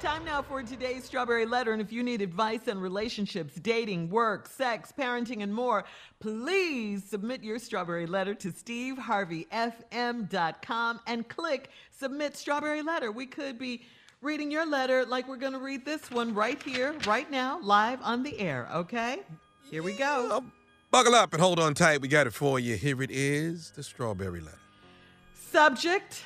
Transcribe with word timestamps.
Time 0.00 0.24
now 0.24 0.42
for 0.42 0.62
today's 0.62 1.02
Strawberry 1.02 1.44
Letter. 1.44 1.72
And 1.72 1.82
if 1.82 1.90
you 1.90 2.04
need 2.04 2.22
advice 2.22 2.68
on 2.68 2.78
relationships, 2.78 3.56
dating, 3.56 4.10
work, 4.10 4.46
sex, 4.46 4.92
parenting, 4.96 5.42
and 5.42 5.52
more, 5.52 5.84
please 6.20 7.02
submit 7.02 7.42
your 7.42 7.58
Strawberry 7.58 8.06
Letter 8.06 8.32
to 8.34 8.52
steveharveyfm.com 8.52 11.00
and 11.08 11.28
click 11.28 11.70
Submit 11.90 12.36
Strawberry 12.36 12.80
Letter. 12.80 13.10
We 13.10 13.26
could 13.26 13.58
be 13.58 13.82
reading 14.22 14.52
your 14.52 14.64
letter 14.64 15.04
like 15.04 15.26
we're 15.26 15.36
going 15.36 15.54
to 15.54 15.58
read 15.58 15.84
this 15.84 16.12
one 16.12 16.32
right 16.32 16.62
here, 16.62 16.94
right 17.04 17.28
now, 17.28 17.58
live 17.60 18.00
on 18.02 18.22
the 18.22 18.38
air, 18.38 18.68
okay? 18.72 19.22
Here 19.68 19.82
we 19.82 19.94
go. 19.94 20.28
Uh, 20.30 20.42
buckle 20.92 21.16
up 21.16 21.32
and 21.32 21.42
hold 21.42 21.58
on 21.58 21.74
tight. 21.74 22.00
We 22.00 22.06
got 22.06 22.28
it 22.28 22.34
for 22.34 22.60
you. 22.60 22.76
Here 22.76 23.02
it 23.02 23.10
is 23.10 23.72
the 23.72 23.82
Strawberry 23.82 24.42
Letter. 24.42 24.60
Subject 25.34 26.22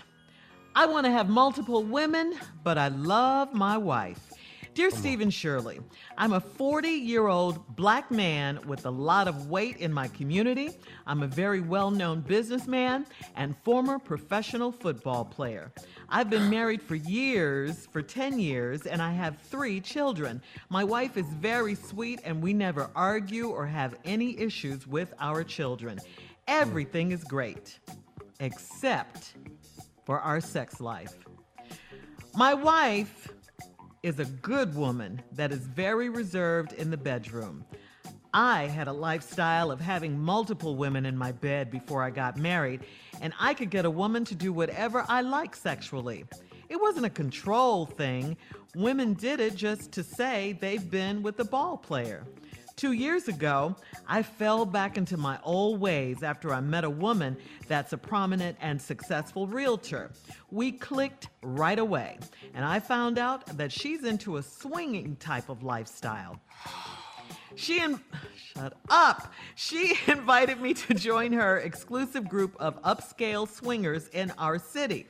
I 0.74 0.86
want 0.86 1.04
to 1.04 1.12
have 1.12 1.28
multiple 1.28 1.82
women, 1.82 2.34
but 2.64 2.78
I 2.78 2.88
love 2.88 3.52
my 3.52 3.76
wife. 3.76 4.32
Dear 4.72 4.90
Steve 4.90 5.20
and 5.20 5.32
Shirley, 5.32 5.80
I'm 6.16 6.32
a 6.32 6.40
40 6.40 6.88
year 6.88 7.26
old 7.26 7.76
black 7.76 8.10
man 8.10 8.58
with 8.66 8.86
a 8.86 8.90
lot 8.90 9.28
of 9.28 9.50
weight 9.50 9.76
in 9.76 9.92
my 9.92 10.08
community. 10.08 10.70
I'm 11.06 11.22
a 11.22 11.26
very 11.26 11.60
well 11.60 11.90
known 11.90 12.22
businessman 12.22 13.04
and 13.36 13.54
former 13.64 13.98
professional 13.98 14.72
football 14.72 15.26
player. 15.26 15.70
I've 16.08 16.30
been 16.30 16.48
married 16.58 16.80
for 16.80 16.94
years, 16.94 17.86
for 17.92 18.00
10 18.00 18.38
years, 18.38 18.86
and 18.86 19.02
I 19.02 19.12
have 19.12 19.38
three 19.42 19.78
children. 19.78 20.40
My 20.70 20.84
wife 20.84 21.18
is 21.18 21.26
very 21.26 21.74
sweet, 21.74 22.20
and 22.24 22.40
we 22.40 22.54
never 22.54 22.88
argue 22.96 23.48
or 23.48 23.66
have 23.66 23.94
any 24.06 24.38
issues 24.38 24.86
with 24.86 25.12
our 25.20 25.44
children. 25.44 25.98
Hmm. 25.98 26.22
Everything 26.48 27.12
is 27.12 27.24
great, 27.24 27.78
except 28.40 29.34
for 30.04 30.20
our 30.20 30.40
sex 30.40 30.80
life. 30.80 31.14
My 32.34 32.54
wife 32.54 33.28
is 34.02 34.18
a 34.18 34.24
good 34.24 34.74
woman 34.74 35.22
that 35.32 35.52
is 35.52 35.60
very 35.60 36.08
reserved 36.08 36.72
in 36.72 36.90
the 36.90 36.96
bedroom. 36.96 37.64
I 38.34 38.66
had 38.66 38.88
a 38.88 38.92
lifestyle 38.92 39.70
of 39.70 39.80
having 39.80 40.18
multiple 40.18 40.74
women 40.74 41.04
in 41.04 41.16
my 41.16 41.32
bed 41.32 41.70
before 41.70 42.02
I 42.02 42.10
got 42.10 42.38
married, 42.38 42.80
and 43.20 43.34
I 43.38 43.52
could 43.52 43.68
get 43.68 43.84
a 43.84 43.90
woman 43.90 44.24
to 44.24 44.34
do 44.34 44.52
whatever 44.52 45.04
I 45.08 45.20
like 45.20 45.54
sexually. 45.54 46.24
It 46.70 46.80
wasn't 46.80 47.04
a 47.04 47.10
control 47.10 47.84
thing. 47.84 48.38
Women 48.74 49.12
did 49.12 49.38
it 49.38 49.54
just 49.54 49.92
to 49.92 50.02
say 50.02 50.56
they've 50.60 50.90
been 50.90 51.22
with 51.22 51.36
the 51.36 51.44
ball 51.44 51.76
player. 51.76 52.24
Two 52.76 52.92
years 52.92 53.28
ago, 53.28 53.76
I 54.08 54.22
fell 54.22 54.64
back 54.64 54.96
into 54.96 55.16
my 55.16 55.38
old 55.44 55.80
ways 55.80 56.22
after 56.22 56.52
I 56.52 56.60
met 56.60 56.84
a 56.84 56.90
woman 56.90 57.36
that's 57.68 57.92
a 57.92 57.98
prominent 57.98 58.56
and 58.60 58.80
successful 58.80 59.46
realtor. 59.46 60.10
We 60.50 60.72
clicked 60.72 61.28
right 61.42 61.78
away, 61.78 62.18
and 62.54 62.64
I 62.64 62.80
found 62.80 63.18
out 63.18 63.46
that 63.58 63.72
she's 63.72 64.04
into 64.04 64.36
a 64.36 64.42
swinging 64.42 65.16
type 65.16 65.48
of 65.48 65.62
lifestyle. 65.62 66.40
She 67.54 67.80
in, 67.80 68.00
shut 68.54 68.74
up. 68.88 69.32
She 69.54 69.94
invited 70.06 70.60
me 70.60 70.74
to 70.74 70.94
join 70.94 71.32
her 71.32 71.58
exclusive 71.58 72.28
group 72.28 72.56
of 72.58 72.80
upscale 72.82 73.48
swingers 73.48 74.08
in 74.08 74.32
our 74.38 74.58
city. 74.58 75.06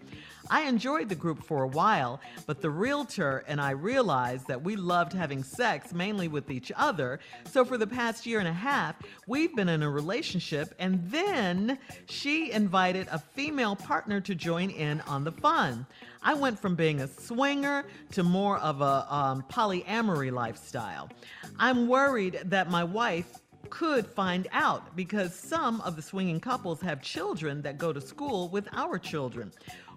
I 0.50 0.62
enjoyed 0.62 1.08
the 1.08 1.14
group 1.14 1.42
for 1.44 1.62
a 1.62 1.68
while, 1.68 2.20
but 2.46 2.60
the 2.60 2.68
realtor 2.68 3.44
and 3.46 3.60
I 3.60 3.70
realized 3.70 4.48
that 4.48 4.62
we 4.62 4.76
loved 4.76 5.12
having 5.12 5.42
sex 5.42 5.94
mainly 5.94 6.28
with 6.28 6.50
each 6.50 6.70
other. 6.76 7.20
So 7.50 7.64
for 7.64 7.78
the 7.78 7.86
past 7.86 8.26
year 8.26 8.38
and 8.38 8.48
a 8.48 8.52
half, 8.52 8.96
we've 9.26 9.54
been 9.54 9.68
in 9.68 9.82
a 9.82 9.88
relationship, 9.88 10.74
and 10.78 11.00
then 11.10 11.78
she 12.06 12.50
invited 12.52 13.08
a 13.10 13.18
female 13.18 13.76
partner 13.76 14.20
to 14.20 14.34
join 14.34 14.70
in 14.70 15.00
on 15.02 15.24
the 15.24 15.32
fun. 15.32 15.86
I 16.24 16.34
went 16.34 16.58
from 16.58 16.76
being 16.76 17.00
a 17.00 17.08
swinger 17.08 17.84
to 18.12 18.22
more 18.22 18.58
of 18.58 18.80
a 18.80 19.06
um, 19.12 19.44
polyamory 19.50 20.30
lifestyle. 20.30 21.10
I'm 21.58 21.88
worried 21.88 22.40
that 22.44 22.70
my 22.70 22.84
wife 22.84 23.38
could 23.70 24.06
find 24.06 24.46
out 24.52 24.94
because 24.94 25.34
some 25.34 25.80
of 25.80 25.96
the 25.96 26.02
swinging 26.02 26.38
couples 26.38 26.80
have 26.80 27.02
children 27.02 27.62
that 27.62 27.78
go 27.78 27.92
to 27.92 28.00
school 28.00 28.48
with 28.50 28.68
our 28.72 28.98
children. 28.98 29.50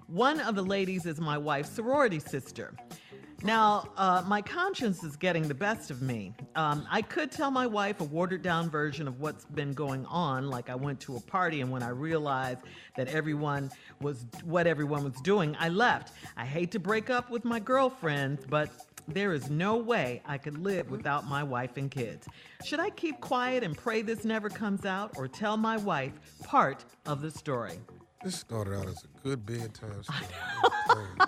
One 0.07 0.39
of 0.39 0.55
the 0.55 0.63
ladies 0.63 1.05
is 1.05 1.19
my 1.19 1.37
wife's 1.37 1.69
sorority 1.69 2.19
sister. 2.19 2.73
Now, 3.45 3.89
uh, 3.95 4.23
my 4.25 4.41
conscience 4.41 5.03
is 5.03 5.15
getting 5.15 5.47
the 5.47 5.53
best 5.53 5.91
of 5.91 6.01
me. 6.01 6.33
Um, 6.55 6.87
I 6.89 7.03
could 7.03 7.31
tell 7.31 7.51
my 7.51 7.67
wife 7.67 8.01
a 8.01 8.03
watered 8.03 8.41
down 8.41 8.71
version 8.71 9.07
of 9.07 9.19
what's 9.19 9.45
been 9.45 9.73
going 9.73 10.03
on, 10.07 10.49
like 10.49 10.71
I 10.71 10.73
went 10.73 10.99
to 11.01 11.15
a 11.17 11.19
party 11.19 11.61
and 11.61 11.69
when 11.69 11.83
I 11.83 11.89
realized 11.89 12.61
that 12.97 13.07
everyone 13.09 13.69
was 14.01 14.25
what 14.45 14.65
everyone 14.65 15.03
was 15.03 15.21
doing, 15.21 15.55
I 15.59 15.69
left. 15.69 16.13
I 16.35 16.43
hate 16.43 16.71
to 16.71 16.79
break 16.79 17.11
up 17.11 17.29
with 17.29 17.45
my 17.45 17.59
girlfriends, 17.59 18.43
but 18.49 18.71
there 19.07 19.31
is 19.31 19.47
no 19.47 19.75
way 19.75 20.23
I 20.25 20.39
could 20.39 20.57
live 20.57 20.89
without 20.89 21.27
my 21.27 21.43
wife 21.43 21.77
and 21.77 21.91
kids. 21.91 22.27
Should 22.63 22.79
I 22.79 22.89
keep 22.89 23.21
quiet 23.21 23.63
and 23.63 23.77
pray 23.77 24.01
this 24.01 24.25
never 24.25 24.49
comes 24.49 24.85
out, 24.85 25.11
or 25.17 25.27
tell 25.27 25.55
my 25.55 25.77
wife 25.77 26.13
part 26.43 26.83
of 27.05 27.21
the 27.21 27.29
story? 27.29 27.77
This 28.23 28.37
started 28.37 28.73
out 28.73 28.87
as 28.87 29.03
a 29.03 29.19
good 29.21 29.45
bedtime 29.45 30.01
story. 30.87 31.27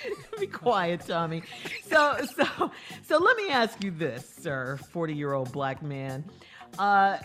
Be 0.40 0.46
quiet, 0.46 1.02
Tommy. 1.06 1.42
So, 1.84 2.18
so, 2.36 2.70
so 3.02 3.18
let 3.18 3.36
me 3.36 3.50
ask 3.50 3.82
you 3.82 3.90
this, 3.90 4.28
sir, 4.40 4.78
forty-year-old 4.92 5.52
black 5.52 5.82
man. 5.82 6.24
Uh, 6.78 7.18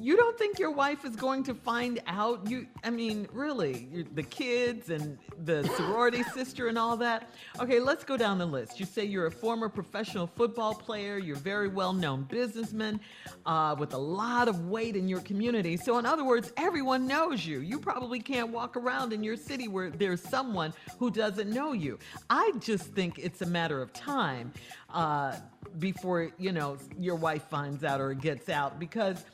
you 0.00 0.16
don't 0.16 0.38
think 0.38 0.58
your 0.58 0.70
wife 0.70 1.04
is 1.04 1.14
going 1.14 1.42
to 1.44 1.54
find 1.54 2.00
out? 2.06 2.48
You 2.48 2.66
i 2.82 2.90
mean 2.90 3.28
really 3.32 4.06
the 4.14 4.22
kids 4.22 4.88
and 4.88 5.18
the 5.44 5.62
sorority 5.76 6.22
sister 6.22 6.68
and 6.68 6.78
all 6.78 6.96
that? 6.96 7.30
Okay 7.60 7.78
let's 7.78 8.02
go 8.02 8.16
down 8.16 8.38
the 8.38 8.46
list. 8.46 8.80
You 8.80 8.86
say 8.86 9.04
you're 9.04 9.26
a 9.26 9.30
former 9.30 9.68
professional 9.68 10.26
football 10.26 10.74
player. 10.74 11.18
You're 11.18 11.36
very 11.36 11.68
well-known 11.68 12.22
businessman 12.22 13.00
uh, 13.44 13.76
with 13.78 13.92
a 13.92 13.98
lot 13.98 14.48
of 14.48 14.68
weight 14.68 14.96
in 14.96 15.06
your 15.06 15.20
community. 15.20 15.76
So 15.76 15.98
in 15.98 16.06
other 16.06 16.24
words 16.24 16.52
everyone 16.56 17.06
knows 17.06 17.44
you. 17.44 17.60
You 17.60 17.78
probably 17.78 18.20
can't 18.20 18.48
walk 18.48 18.76
around 18.76 19.12
in 19.12 19.22
your 19.22 19.36
city 19.36 19.68
where 19.68 19.90
there's 19.90 20.22
someone 20.22 20.72
who 20.98 21.10
doesn't 21.10 21.50
know 21.50 21.72
you. 21.72 21.98
I 22.30 22.52
just 22.60 22.86
think 22.94 23.18
it's 23.18 23.42
a 23.42 23.46
matter 23.46 23.82
of 23.82 23.92
time 23.92 24.52
uh, 24.92 25.36
before 25.78 26.30
you 26.38 26.52
know 26.52 26.78
your 26.98 27.16
wife 27.16 27.44
finds 27.44 27.84
out 27.84 28.00
or 28.00 28.14
gets 28.14 28.48
out 28.48 28.80
because 28.80 29.24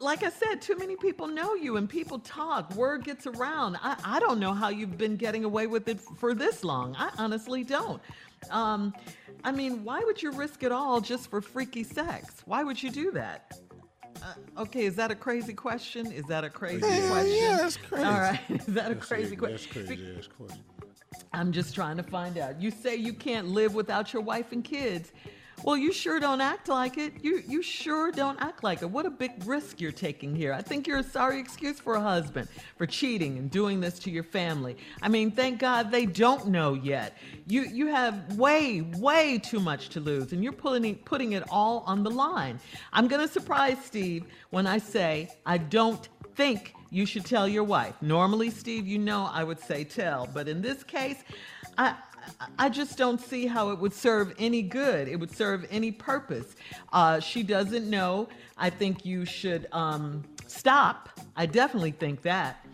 like 0.00 0.22
I 0.22 0.30
said, 0.30 0.60
too 0.60 0.76
many 0.76 0.96
people 0.96 1.26
know 1.26 1.54
you 1.54 1.76
and 1.76 1.88
people 1.88 2.18
talk. 2.18 2.74
Word 2.74 3.04
gets 3.04 3.26
around. 3.26 3.76
I, 3.82 3.96
I 4.04 4.20
don't 4.20 4.38
know 4.38 4.52
how 4.52 4.68
you've 4.68 4.98
been 4.98 5.16
getting 5.16 5.44
away 5.44 5.66
with 5.66 5.88
it 5.88 6.00
for 6.00 6.34
this 6.34 6.64
long. 6.64 6.94
I 6.98 7.10
honestly 7.18 7.64
don't. 7.64 8.00
Um, 8.50 8.94
I 9.42 9.52
mean, 9.52 9.84
why 9.84 10.00
would 10.00 10.22
you 10.22 10.30
risk 10.32 10.62
it 10.62 10.72
all 10.72 11.00
just 11.00 11.30
for 11.30 11.40
freaky 11.40 11.82
sex? 11.84 12.42
Why 12.46 12.62
would 12.64 12.82
you 12.82 12.90
do 12.90 13.10
that? 13.12 13.58
Uh, 14.22 14.62
okay, 14.62 14.84
is 14.84 14.94
that 14.96 15.10
a 15.10 15.14
crazy 15.14 15.52
question? 15.54 16.10
Is 16.12 16.24
that 16.26 16.44
a 16.44 16.50
crazy 16.50 16.86
Yeah, 16.86 17.08
question? 17.10 17.36
yeah, 17.40 17.56
that's 17.56 17.76
crazy. 17.76 18.04
All 18.06 18.18
right, 18.18 18.40
is 18.50 18.66
that 18.66 18.90
a 18.90 18.94
That's 18.94 19.06
crazy 19.06 19.36
question? 19.36 19.56
That's 19.74 19.86
crazy 19.88 20.14
ass 20.18 20.28
question. 20.28 20.64
I'm 21.32 21.52
just 21.52 21.74
trying 21.74 21.96
to 21.96 22.02
find 22.02 22.38
out. 22.38 22.60
You 22.60 22.70
say 22.70 22.96
you 22.96 23.12
can't 23.12 23.48
live 23.48 23.74
without 23.74 24.12
your 24.12 24.22
wife 24.22 24.52
and 24.52 24.64
kids. 24.64 25.12
Well, 25.62 25.76
you 25.76 25.92
sure 25.92 26.20
don't 26.20 26.40
act 26.40 26.68
like 26.68 26.98
it. 26.98 27.14
You 27.22 27.42
you 27.46 27.62
sure 27.62 28.10
don't 28.10 28.40
act 28.40 28.64
like 28.64 28.82
it. 28.82 28.90
What 28.90 29.06
a 29.06 29.10
big 29.10 29.32
risk 29.46 29.80
you're 29.80 29.92
taking 29.92 30.34
here. 30.34 30.52
I 30.52 30.60
think 30.62 30.86
you're 30.86 30.98
a 30.98 31.02
sorry 31.02 31.38
excuse 31.38 31.78
for 31.78 31.94
a 31.94 32.00
husband 32.00 32.48
for 32.76 32.86
cheating 32.86 33.38
and 33.38 33.50
doing 33.50 33.80
this 33.80 33.98
to 34.00 34.10
your 34.10 34.24
family. 34.24 34.76
I 35.00 35.08
mean, 35.08 35.30
thank 35.30 35.60
God 35.60 35.90
they 35.90 36.06
don't 36.06 36.48
know 36.48 36.74
yet. 36.74 37.16
You 37.46 37.62
you 37.62 37.86
have 37.86 38.36
way 38.36 38.82
way 38.98 39.38
too 39.38 39.60
much 39.60 39.88
to 39.90 40.00
lose 40.00 40.32
and 40.32 40.42
you're 40.42 40.52
putting 40.52 40.96
putting 40.96 41.32
it 41.32 41.44
all 41.50 41.84
on 41.86 42.02
the 42.02 42.10
line. 42.10 42.58
I'm 42.92 43.08
going 43.08 43.26
to 43.26 43.32
surprise 43.32 43.78
Steve 43.84 44.24
when 44.50 44.66
I 44.66 44.78
say 44.78 45.30
I 45.46 45.58
don't 45.58 46.08
think 46.34 46.74
you 46.90 47.06
should 47.06 47.24
tell 47.24 47.48
your 47.48 47.64
wife. 47.64 47.94
Normally, 48.00 48.50
Steve, 48.50 48.86
you 48.86 48.98
know 48.98 49.28
I 49.32 49.42
would 49.44 49.60
say 49.60 49.84
tell, 49.84 50.28
but 50.32 50.48
in 50.48 50.62
this 50.62 50.84
case, 50.84 51.24
I 51.76 51.96
I 52.58 52.68
just 52.68 52.96
don't 52.96 53.20
see 53.20 53.46
how 53.46 53.70
it 53.70 53.78
would 53.78 53.92
serve 53.92 54.34
any 54.38 54.62
good. 54.62 55.08
It 55.08 55.16
would 55.16 55.34
serve 55.34 55.66
any 55.70 55.90
purpose. 55.90 56.56
Uh, 56.92 57.20
she 57.20 57.42
doesn't 57.42 57.88
know. 57.88 58.28
I 58.56 58.70
think 58.70 59.04
you 59.04 59.24
should 59.24 59.66
um, 59.72 60.24
stop. 60.46 61.08
I 61.36 61.46
definitely 61.46 61.92
think 61.92 62.22
that. 62.22 62.64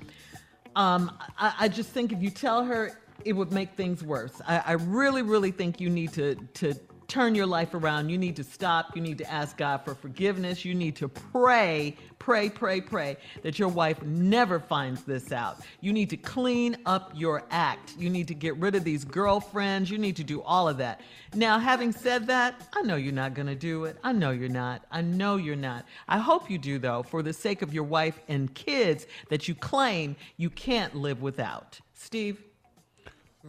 Um, 0.77 1.17
I, 1.39 1.55
I 1.61 1.69
just 1.69 1.91
think 1.91 2.13
if 2.13 2.23
you 2.23 2.31
tell 2.31 2.65
her, 2.65 2.99
it 3.25 3.33
would 3.33 3.53
make 3.53 3.75
things 3.75 4.03
worse. 4.03 4.41
I, 4.47 4.59
I 4.59 4.73
really, 4.73 5.23
really 5.23 5.51
think 5.51 5.81
you 5.81 5.91
need 5.91 6.13
to 6.15 6.35
to 6.55 6.75
turn 7.11 7.35
your 7.35 7.47
life 7.47 7.75
around. 7.75 8.09
You 8.09 8.17
need 8.17 8.37
to 8.37 8.45
stop. 8.45 8.95
You 8.95 9.03
need 9.03 9.19
to 9.19 9.31
ask 9.31 9.57
God 9.57 9.79
for 9.85 9.95
forgiveness. 9.97 10.65
You 10.65 10.77
need 10.77 10.95
to 10.97 11.09
pray, 11.09 11.97
pray, 12.21 12.49
pray, 12.49 12.81
pray 12.81 13.17
that 13.43 13.59
your 13.59 13.69
wife 13.69 14.01
never 14.03 14.61
finds 14.61 15.03
this 15.03 15.33
out. 15.33 15.59
You 15.81 15.93
need 15.93 16.09
to 16.11 16.17
clean 16.17 16.77
up 16.87 17.13
your 17.15 17.43
act. 17.51 17.95
You 17.99 18.11
need 18.11 18.29
to 18.29 18.35
get 18.35 18.57
rid 18.57 18.77
of 18.77 18.85
these 18.85 19.05
girlfriends. 19.05 19.91
You 19.91 19.99
need 19.99 20.15
to 20.17 20.25
do 20.25 20.41
all 20.43 20.69
of 20.69 20.79
that. 20.79 21.01
Now, 21.35 21.59
having 21.59 21.91
said 21.91 22.29
that, 22.29 22.69
I 22.73 22.83
know 22.83 22.95
you're 22.95 23.13
not 23.13 23.35
going 23.35 23.49
to 23.49 23.57
do 23.57 23.85
it. 23.85 23.97
I 24.05 24.13
know 24.13 24.31
you're 24.31 24.49
not. 24.49 24.87
I 24.93 25.03
know 25.03 25.37
you're 25.37 25.57
not. 25.57 25.87
I 26.09 26.19
hope 26.19 26.49
you 26.49 26.59
do, 26.59 26.79
though, 26.79 27.03
for 27.03 27.25
the 27.25 27.33
sake 27.33 27.61
of 27.63 27.75
your 27.75 27.85
wife 27.85 28.21
and 28.29 28.55
kids 28.55 29.07
that 29.31 29.49
you 29.49 29.57
claim 29.57 30.15
you 30.37 30.49
can't 30.49 30.95
live 30.95 31.23
without. 31.23 31.81
Steve? 31.93 32.41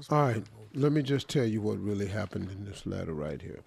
All 0.09 0.23
right. 0.23 0.43
Let 0.73 0.91
me 0.91 1.01
just 1.01 1.27
tell 1.27 1.45
you 1.45 1.61
what 1.61 1.79
really 1.79 2.07
happened 2.07 2.49
in 2.49 2.65
this 2.65 2.85
letter 2.85 3.13
right 3.13 3.41
here. 3.41 3.61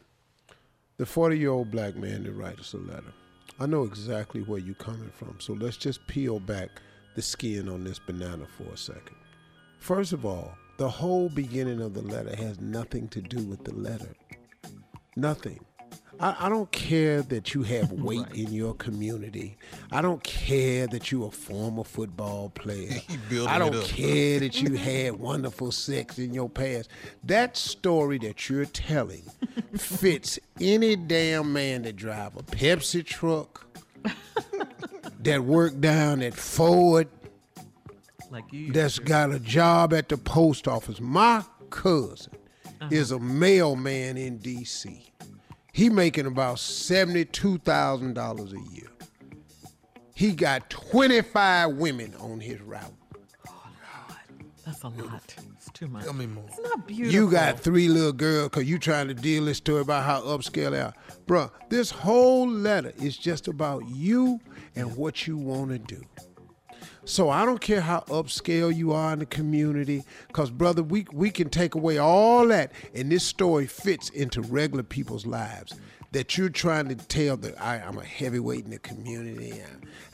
The 0.97 1.07
40 1.07 1.39
year 1.39 1.51
old 1.51 1.71
black 1.71 1.97
man 1.97 2.25
that 2.25 2.33
writes 2.33 2.61
us 2.61 2.75
a 2.75 2.79
letter. 2.79 3.13
I 3.61 3.67
know 3.67 3.83
exactly 3.83 4.41
where 4.43 4.59
you're 4.59 4.75
coming 4.75 5.11
from, 5.15 5.37
so 5.39 5.53
let's 5.53 5.77
just 5.77 6.07
peel 6.07 6.41
back 6.41 6.71
the 7.15 7.23
skin 7.23 7.69
on 7.69 7.85
this 7.85 7.99
banana 7.99 8.47
for 8.57 8.73
a 8.73 8.77
second. 8.77 9.17
First 9.79 10.13
of 10.13 10.25
all, 10.25 10.57
the 10.79 10.89
whole 10.89 11.29
beginning 11.29 11.81
of 11.81 11.95
the 11.95 12.03
letter 12.03 12.35
has 12.35 12.61
nothing 12.61 13.09
to 13.09 13.21
do 13.21 13.45
with 13.45 13.63
the 13.65 13.75
letter. 13.75 14.15
Nothing. 15.15 15.61
I, 16.21 16.37
I 16.41 16.49
don't 16.49 16.71
care 16.71 17.23
that 17.23 17.55
you 17.55 17.63
have 17.63 17.93
weight 17.93 18.21
right. 18.21 18.35
in 18.35 18.53
your 18.53 18.75
community. 18.75 19.57
I 19.91 20.01
don't 20.01 20.23
care 20.23 20.87
that 20.89 21.11
you're 21.11 21.29
a 21.29 21.31
former 21.31 21.85
football 21.85 22.51
player. 22.51 23.01
I 23.47 23.59
don't 23.59 23.85
care 23.85 24.41
that 24.41 24.61
you 24.61 24.75
had 24.77 25.19
wonderful 25.19 25.73
sex 25.73 26.19
in 26.19 26.35
your 26.35 26.49
past. 26.49 26.89
That 27.25 27.57
story 27.57 28.19
that 28.19 28.49
you're 28.49 28.67
telling 28.67 29.23
fits 29.77 30.39
any 30.61 30.97
damn 30.97 31.53
man 31.53 31.83
that 31.83 31.97
drive 31.97 32.37
a 32.37 32.43
Pepsi 32.43 33.05
truck, 33.05 33.67
that 35.21 35.43
work 35.43 35.81
down 35.81 36.23
at 36.23 36.35
Ford, 36.35 37.09
like 38.31 38.53
you 38.53 38.73
that's 38.73 38.99
got 38.99 39.31
a 39.33 39.39
job 39.39 39.93
at 39.93 40.09
the 40.09 40.17
post 40.17 40.67
office. 40.67 41.01
My 41.01 41.45
cousin 41.71 42.33
uh-huh. 42.81 42.89
is 42.91 43.13
a 43.13 43.19
mailman 43.19 44.17
in 44.17 44.39
D.C. 44.39 45.14
He 45.75 45.91
making 45.91 46.27
about 46.27 46.61
seventy-two 46.61 47.59
thousand 47.59 48.15
dollars 48.15 48.53
a 48.53 48.61
year. 48.73 48.87
He 50.15 50.31
got 50.31 50.71
twenty-five 50.71 51.73
women 51.73 52.15
on 52.21 52.39
his 52.39 52.61
route. 52.61 52.95
Oh 53.49 53.53
Lord, 54.09 54.21
that's 54.65 54.85
a 54.85 54.89
lot. 54.89 55.35
It's 55.57 55.71
too 55.73 55.89
much. 55.89 56.05
Tell 56.05 56.13
me 56.13 56.27
more. 56.27 56.45
It's 56.47 56.61
not 56.61 56.87
beautiful. 56.87 57.13
You 57.13 57.29
got 57.29 57.59
three 57.59 57.89
little 57.89 58.13
girls 58.13 58.51
because 58.51 58.71
you 58.71 58.79
trying 58.79 59.09
to 59.09 59.15
deal 59.15 59.47
this 59.47 59.57
story 59.57 59.81
about 59.81 60.05
how 60.05 60.21
upscale 60.21 60.71
they 60.71 60.81
are. 60.81 60.95
Bruh, 61.27 61.51
this 61.71 61.91
whole 61.91 62.49
letter 62.49 62.93
is 63.03 63.17
just 63.17 63.49
about 63.49 63.83
you 63.89 64.39
and 64.77 64.97
what 64.97 65.27
you 65.27 65.37
want 65.37 65.71
to 65.71 65.79
do. 65.79 66.05
So 67.05 67.29
I 67.29 67.45
don't 67.45 67.61
care 67.61 67.83
how 67.83 68.01
upscale 68.09 68.75
you 68.75 68.93
are 68.93 69.13
in 69.13 69.19
the 69.19 69.27
community, 69.27 70.05
because 70.27 70.51
brother, 70.51 70.83
we 70.83 71.07
we 71.13 71.31
can 71.31 71.51
take 71.51 71.75
away 71.75 71.99
all 71.99 72.47
that, 72.49 72.73
and 72.95 73.13
this 73.13 73.25
story 73.25 73.67
fits 73.67 74.09
into 74.11 74.41
regular 74.41 74.83
people's 74.83 75.27
lives. 75.27 75.75
That 76.13 76.39
you're 76.39 76.49
trying 76.49 76.89
to 76.89 76.95
tell 76.95 77.37
that 77.39 77.61
I, 77.61 77.79
am 77.79 77.99
a 77.99 78.05
heavyweight 78.05 78.65
in 78.65 78.71
the 78.71 78.79
community. 78.79 79.61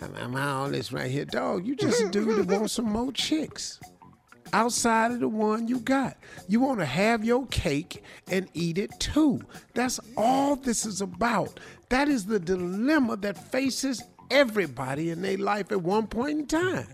I'm, 0.01 0.15
I'm, 0.17 0.35
I'm 0.35 0.37
all 0.37 0.71
this 0.71 0.93
right 0.93 1.11
here, 1.11 1.27
dog. 1.27 1.67
You 1.67 1.77
just 1.77 2.03
a 2.03 2.09
dude 2.09 2.49
that 2.49 2.55
wants 2.59 2.73
some 2.73 2.87
more 2.87 3.13
chicks 3.13 3.79
outside 4.53 5.13
of 5.13 5.21
the 5.21 5.29
one 5.29 5.69
you 5.69 5.79
got. 5.81 6.17
You 6.49 6.61
want 6.61 6.81
to 6.81 6.87
have 6.87 7.25
your 7.25 7.47
cake 7.47 8.03
and 8.29 8.49
eat 8.55 8.79
it 8.79 8.91
too. 8.99 9.41
That's 9.75 10.01
all 10.17 10.57
this 10.57 10.87
is 10.87 11.01
about. 11.01 11.61
That 11.89 12.09
is 12.09 12.27
the 12.27 12.39
dilemma 12.39 13.17
that 13.19 13.51
faces 13.51 14.03
everybody 14.31 15.11
in 15.11 15.23
their 15.23 15.39
life 15.39 15.73
at 15.73 15.83
one 15.83 16.07
point 16.07 16.39
in 16.39 16.47
time. 16.47 16.87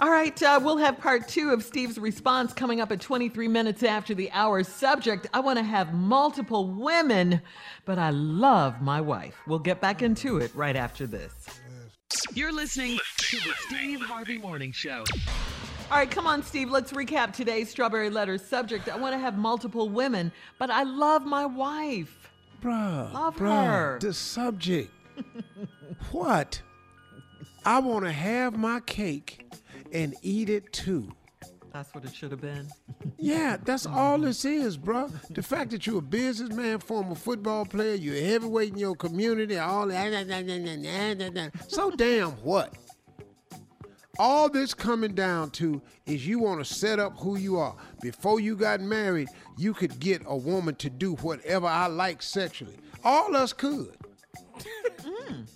All 0.00 0.10
right, 0.10 0.42
uh, 0.42 0.58
we'll 0.60 0.78
have 0.78 0.98
part 0.98 1.28
two 1.28 1.50
of 1.50 1.62
Steve's 1.62 1.98
response 1.98 2.52
coming 2.52 2.80
up 2.80 2.90
at 2.90 3.00
23 3.00 3.46
minutes 3.46 3.84
after 3.84 4.12
the 4.12 4.28
hour. 4.32 4.64
Subject 4.64 5.28
I 5.32 5.38
want 5.38 5.58
to 5.58 5.62
have 5.62 5.94
multiple 5.94 6.68
women, 6.68 7.40
but 7.84 7.98
I 7.98 8.10
love 8.10 8.82
my 8.82 9.00
wife. 9.00 9.36
We'll 9.46 9.60
get 9.60 9.80
back 9.80 10.02
into 10.02 10.38
it 10.38 10.52
right 10.54 10.74
after 10.74 11.06
this. 11.06 11.32
You're 12.32 12.52
listening 12.52 12.98
to 13.18 13.36
the 13.36 13.52
Steve 13.66 14.00
Harvey 14.00 14.38
Morning 14.38 14.72
Show. 14.72 15.04
All 15.90 15.98
right, 15.98 16.10
come 16.10 16.26
on, 16.26 16.42
Steve. 16.42 16.70
Let's 16.70 16.92
recap 16.92 17.32
today's 17.32 17.70
Strawberry 17.70 18.10
Letter 18.10 18.36
subject. 18.36 18.88
I 18.88 18.96
want 18.96 19.12
to 19.12 19.18
have 19.18 19.38
multiple 19.38 19.88
women, 19.88 20.32
but 20.58 20.70
I 20.70 20.82
love 20.82 21.24
my 21.24 21.46
wife. 21.46 22.30
Bruh. 22.60 23.12
Love 23.12 23.36
bruh, 23.36 23.66
her. 23.66 23.98
The 24.00 24.14
subject 24.14 24.90
what? 26.12 26.60
I 27.64 27.78
want 27.78 28.04
to 28.04 28.12
have 28.12 28.56
my 28.56 28.80
cake 28.80 29.50
and 29.92 30.14
eat 30.22 30.50
it 30.50 30.72
too. 30.72 31.12
That's 31.72 31.92
what 31.92 32.04
it 32.04 32.14
should 32.14 32.30
have 32.30 32.40
been. 32.40 32.68
yeah, 33.18 33.56
that's 33.64 33.84
all 33.84 34.18
this 34.18 34.44
is, 34.44 34.76
bro. 34.76 35.10
The 35.30 35.42
fact 35.42 35.72
that 35.72 35.86
you're 35.86 35.98
a 35.98 36.02
businessman, 36.02 36.78
former 36.78 37.16
football 37.16 37.64
player, 37.64 37.94
you're 37.94 38.14
a 38.14 38.20
heavyweight 38.20 38.72
in 38.74 38.78
your 38.78 38.94
community, 38.94 39.58
all 39.58 39.88
that. 39.88 41.50
So 41.66 41.90
damn 41.90 42.30
what? 42.42 42.74
All 44.20 44.48
this 44.48 44.72
coming 44.72 45.14
down 45.14 45.50
to 45.52 45.82
is 46.06 46.24
you 46.24 46.38
want 46.38 46.64
to 46.64 46.64
set 46.64 47.00
up 47.00 47.18
who 47.18 47.36
you 47.36 47.58
are. 47.58 47.74
Before 48.00 48.38
you 48.38 48.54
got 48.54 48.80
married, 48.80 49.28
you 49.58 49.74
could 49.74 49.98
get 49.98 50.22
a 50.26 50.36
woman 50.36 50.76
to 50.76 50.88
do 50.88 51.14
whatever 51.16 51.66
I 51.66 51.88
like 51.88 52.22
sexually. 52.22 52.76
All 53.02 53.34
us 53.34 53.52
could. 53.52 53.96
Mm. 55.04 55.46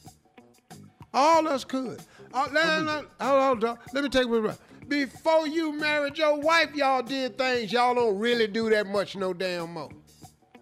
All 1.15 1.49
us 1.49 1.65
could. 1.65 2.01
Uh, 2.33 2.49
let, 2.53 2.83
let, 2.83 3.05
hold 3.21 3.65
on, 3.65 3.79
let 3.93 4.05
me 4.05 4.11
take 4.11 4.29
it. 4.29 4.59
Before 4.89 5.47
you 5.47 5.73
married 5.73 6.17
your 6.17 6.39
wife, 6.39 6.75
y'all 6.75 7.03
did 7.03 7.37
things 7.37 7.73
y'all 7.73 7.95
don't 7.95 8.19
really 8.19 8.47
do 8.47 8.71
that 8.71 8.87
much 8.87 9.17
no 9.17 9.35
damn 9.35 9.73
more. 9.75 9.91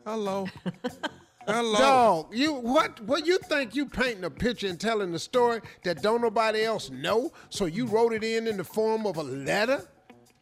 Hello. 0.05 0.47
Hello. 1.47 1.79
Dog, 1.79 2.35
you 2.37 2.55
what 2.55 3.01
what 3.03 3.25
you 3.25 3.39
think 3.39 3.77
you 3.77 3.87
painting 3.87 4.25
a 4.25 4.31
picture 4.31 4.67
and 4.67 4.81
telling 4.81 5.13
the 5.13 5.19
story 5.19 5.61
that 5.85 6.03
don't 6.03 6.21
nobody 6.21 6.65
else 6.65 6.91
know? 6.91 7.33
So 7.51 7.67
you 7.67 7.87
wrote 7.87 8.13
it 8.13 8.25
in 8.25 8.49
in 8.49 8.57
the 8.57 8.65
form 8.65 9.07
of 9.07 9.17
a 9.17 9.23
letter? 9.23 9.87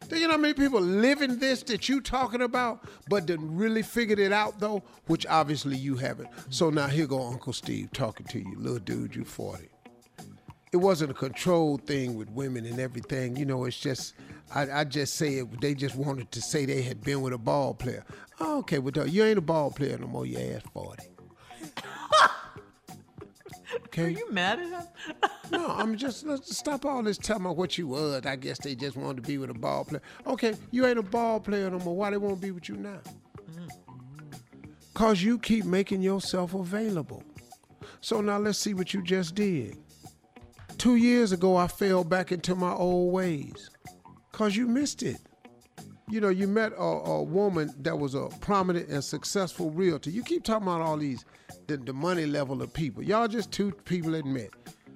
Do 0.07 0.17
you 0.17 0.27
know 0.27 0.33
how 0.33 0.39
many 0.39 0.53
people 0.53 0.81
live 0.81 1.21
in 1.21 1.39
this 1.39 1.63
that 1.63 1.89
you 1.89 1.99
talking 1.99 2.41
about, 2.41 2.87
but 3.09 3.25
didn't 3.25 3.55
really 3.55 3.81
figured 3.81 4.19
it 4.19 4.31
out 4.31 4.59
though? 4.59 4.83
Which 5.07 5.25
obviously 5.25 5.77
you 5.77 5.95
haven't. 5.95 6.29
So 6.49 6.69
now 6.69 6.87
here 6.87 7.07
go 7.07 7.25
Uncle 7.27 7.53
Steve 7.53 7.91
talking 7.91 8.27
to 8.27 8.39
you, 8.39 8.55
little 8.57 8.79
dude, 8.79 9.15
you 9.15 9.25
40. 9.25 9.69
It 10.71 10.77
wasn't 10.77 11.11
a 11.11 11.13
controlled 11.13 11.87
thing 11.87 12.15
with 12.15 12.29
women 12.29 12.65
and 12.65 12.79
everything. 12.79 13.35
You 13.35 13.45
know, 13.45 13.63
it's 13.65 13.79
just 13.79 14.13
I, 14.53 14.81
I 14.81 14.83
just 14.83 15.15
say 15.15 15.35
it. 15.35 15.61
They 15.61 15.73
just 15.73 15.95
wanted 15.95 16.31
to 16.31 16.41
say 16.41 16.65
they 16.65 16.81
had 16.81 17.01
been 17.01 17.21
with 17.21 17.33
a 17.33 17.37
ball 17.37 17.73
player. 17.73 18.03
Oh, 18.39 18.59
okay, 18.59 18.79
well, 18.79 19.07
you 19.07 19.23
ain't 19.23 19.37
a 19.37 19.41
ball 19.41 19.71
player 19.71 19.97
no 19.97 20.07
more. 20.07 20.25
You 20.25 20.37
ass 20.37 20.61
40. 20.73 21.03
Okay. 23.87 24.05
Are 24.05 24.09
you 24.09 24.31
mad 24.31 24.59
at 24.59 24.69
him? 24.69 24.83
no, 25.51 25.67
I'm 25.67 25.97
just 25.97 26.25
let's 26.25 26.55
stop 26.57 26.85
all 26.85 27.03
this 27.03 27.17
telling 27.17 27.43
me 27.43 27.49
what 27.49 27.77
you 27.77 27.87
was. 27.87 28.25
I 28.25 28.35
guess 28.35 28.59
they 28.59 28.75
just 28.75 28.97
wanted 28.97 29.23
to 29.23 29.27
be 29.27 29.37
with 29.37 29.49
a 29.49 29.53
ball 29.53 29.85
player. 29.85 30.01
Okay, 30.27 30.55
you 30.71 30.85
ain't 30.85 30.99
a 30.99 31.03
ball 31.03 31.39
player 31.39 31.69
no 31.69 31.79
more. 31.79 31.95
Why 31.95 32.09
they 32.11 32.17
won't 32.17 32.41
be 32.41 32.51
with 32.51 32.69
you 32.69 32.75
now? 32.75 32.99
Mm-hmm. 33.51 33.67
Cause 34.93 35.21
you 35.21 35.37
keep 35.37 35.65
making 35.65 36.01
yourself 36.01 36.53
available. 36.53 37.23
So 38.01 38.21
now 38.21 38.37
let's 38.37 38.59
see 38.59 38.73
what 38.73 38.93
you 38.93 39.01
just 39.01 39.35
did. 39.35 39.77
Two 40.77 40.95
years 40.95 41.31
ago, 41.31 41.55
I 41.55 41.67
fell 41.67 42.03
back 42.03 42.31
into 42.31 42.55
my 42.55 42.71
old 42.71 43.13
ways. 43.13 43.69
Cause 44.31 44.55
you 44.55 44.67
missed 44.67 45.03
it. 45.03 45.17
You 46.09 46.21
know, 46.21 46.29
you 46.29 46.47
met 46.47 46.71
a, 46.73 46.81
a 46.81 47.23
woman 47.23 47.73
that 47.79 47.97
was 47.97 48.13
a 48.13 48.27
prominent 48.41 48.89
and 48.89 49.03
successful 49.03 49.71
realtor. 49.71 50.11
You 50.11 50.23
keep 50.23 50.43
talking 50.43 50.67
about 50.67 50.81
all 50.81 50.97
these 50.97 51.25
the, 51.67 51.77
the 51.77 51.93
money 51.93 52.25
level 52.25 52.61
of 52.61 52.71
people. 52.73 53.03
Y'all 53.03 53.27
just 53.27 53.51
two 53.51 53.71
people 53.85 54.11
that 54.11 54.25
met. 54.25 54.49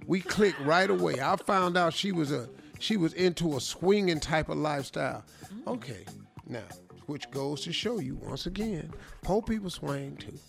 We 0.10 0.22
clicked 0.22 0.60
right 0.62 0.90
away. 0.90 1.22
I 1.22 1.36
found 1.36 1.78
out 1.78 1.94
she 1.94 2.12
was 2.12 2.32
a 2.32 2.50
she 2.80 2.98
was 2.98 3.14
into 3.14 3.56
a 3.56 3.62
swinging 3.62 4.20
type 4.20 4.50
of 4.50 4.58
lifestyle. 4.58 5.24
Okay, 5.68 6.04
now 6.48 6.64
which 7.06 7.30
goes 7.30 7.62
to 7.62 7.72
show 7.72 8.00
you 8.00 8.16
once 8.16 8.48
again, 8.48 8.92
poor 9.22 9.44
people 9.44 9.70
swing 9.70 10.18
too. 10.18 10.40